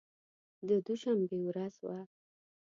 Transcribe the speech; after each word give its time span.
د 0.67 0.69
دوشنبې 0.85 1.39
ورځ 1.47 1.75
وه. 1.85 1.99